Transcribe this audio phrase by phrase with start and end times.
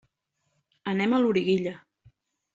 [0.93, 1.77] Anem a Loriguilla.